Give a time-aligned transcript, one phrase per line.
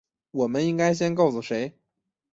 [0.31, 1.77] 我们应该先告诉谁？